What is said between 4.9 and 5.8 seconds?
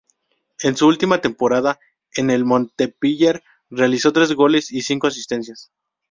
asistencias.